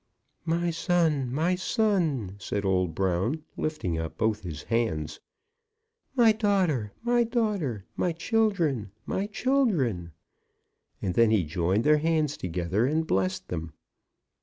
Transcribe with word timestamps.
"My 0.45 0.71
son, 0.71 1.31
my 1.31 1.53
son!" 1.53 2.35
said 2.39 2.65
old 2.65 2.95
Brown, 2.95 3.43
lifting 3.55 3.99
up 3.99 4.17
both 4.17 4.41
his 4.41 4.63
hands. 4.63 5.19
"My 6.15 6.31
daughter, 6.31 6.91
my 7.03 7.23
daughter! 7.23 7.85
My 7.95 8.11
children, 8.11 8.89
my 9.05 9.27
children!" 9.27 10.11
And 11.03 11.13
then 11.13 11.29
he 11.29 11.43
joined 11.43 11.83
their 11.83 11.99
hands 11.99 12.35
together 12.35 12.87
and 12.87 13.05
blessed 13.05 13.49
them. 13.49 13.73